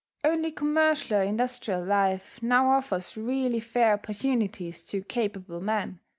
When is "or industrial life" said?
1.17-2.41